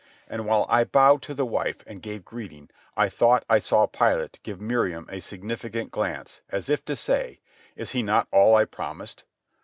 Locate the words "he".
7.91-8.01